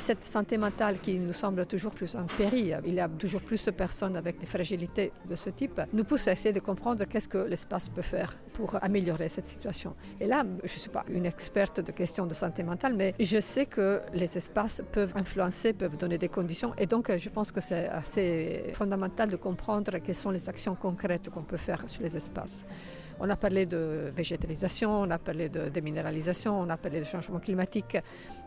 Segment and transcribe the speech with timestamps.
[0.00, 3.62] Cette santé mentale qui nous semble toujours plus en péril, il y a toujours plus
[3.66, 7.28] de personnes avec des fragilités de ce type, nous pousse à essayer de comprendre qu'est-ce
[7.28, 9.94] que l'espace peut faire pour améliorer cette situation.
[10.18, 13.40] Et là, je ne suis pas une experte de questions de santé mentale, mais je
[13.40, 16.72] sais que les espaces peuvent influencer, peuvent donner des conditions.
[16.78, 21.28] Et donc, je pense que c'est assez fondamental de comprendre quelles sont les actions concrètes
[21.28, 22.64] qu'on peut faire sur les espaces.
[23.22, 27.38] On a parlé de végétalisation, on a parlé de déminéralisation, on a parlé de changement
[27.38, 27.98] climatique.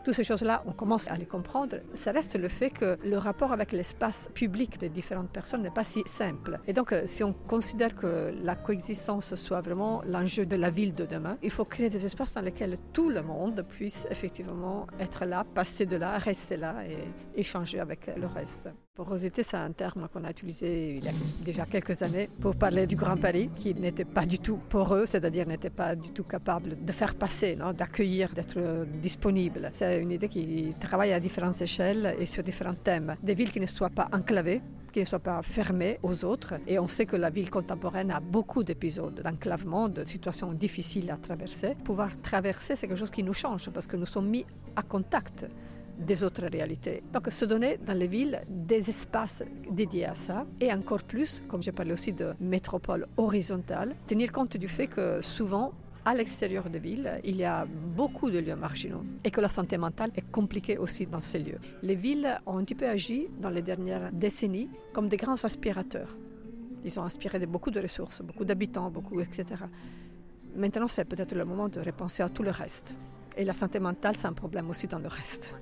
[0.04, 1.76] Toutes ces choses-là, on commence à les comprendre.
[1.94, 5.84] Ça reste le fait que le rapport avec l'espace public de différentes personnes n'est pas
[5.84, 6.58] si simple.
[6.66, 11.06] Et donc, si on considère que la coexistence soit vraiment l'enjeu de la ville de
[11.06, 15.44] demain, il faut créer des espaces dans lesquels tout le monde puisse effectivement être là,
[15.44, 18.68] passer de là, rester là et échanger avec le reste.
[18.96, 21.12] Porosité, c'est un terme qu'on a utilisé il y a
[21.44, 25.48] déjà quelques années pour parler du Grand Paris, qui n'était pas du tout poreux, c'est-à-dire
[25.48, 29.70] n'était pas du tout capable de faire passer, d'accueillir, d'être disponible.
[29.72, 33.16] C'est une idée qui travaille à différentes échelles et sur différents thèmes.
[33.20, 34.62] Des villes qui ne soient pas enclavées,
[34.92, 36.54] qui ne soient pas fermées aux autres.
[36.68, 41.16] Et on sait que la ville contemporaine a beaucoup d'épisodes d'enclavement, de situations difficiles à
[41.16, 41.74] traverser.
[41.82, 45.46] Pouvoir traverser, c'est quelque chose qui nous change parce que nous sommes mis à contact
[45.98, 47.02] des autres réalités.
[47.12, 51.62] Donc se donner dans les villes des espaces dédiés à ça et encore plus, comme
[51.62, 55.72] j'ai parlé aussi de métropole horizontale, tenir compte du fait que souvent
[56.04, 59.78] à l'extérieur des villes, il y a beaucoup de lieux marginaux et que la santé
[59.78, 61.58] mentale est compliquée aussi dans ces lieux.
[61.82, 66.14] Les villes ont un petit peu agi dans les dernières décennies comme des grands aspirateurs.
[66.84, 69.44] Ils ont aspiré de beaucoup de ressources, beaucoup d'habitants, beaucoup, etc.
[70.54, 72.94] Maintenant, c'est peut-être le moment de repenser à tout le reste.
[73.36, 75.54] Et la santé mentale, c'est un problème aussi dans le reste.